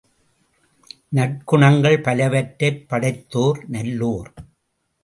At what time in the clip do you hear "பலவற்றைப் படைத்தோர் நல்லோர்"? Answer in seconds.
2.01-4.31